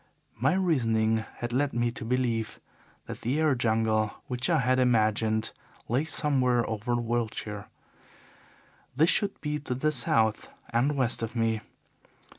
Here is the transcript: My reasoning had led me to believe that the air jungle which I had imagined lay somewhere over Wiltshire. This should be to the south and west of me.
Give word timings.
My 0.39 0.55
reasoning 0.55 1.17
had 1.35 1.53
led 1.53 1.73
me 1.73 1.91
to 1.91 2.03
believe 2.03 2.59
that 3.05 3.21
the 3.21 3.39
air 3.39 3.53
jungle 3.53 4.11
which 4.25 4.49
I 4.49 4.57
had 4.57 4.79
imagined 4.79 5.51
lay 5.87 6.05
somewhere 6.05 6.67
over 6.67 6.95
Wiltshire. 6.95 7.67
This 8.95 9.11
should 9.11 9.39
be 9.41 9.59
to 9.59 9.75
the 9.75 9.91
south 9.91 10.49
and 10.71 10.95
west 10.97 11.21
of 11.21 11.35
me. 11.35 11.61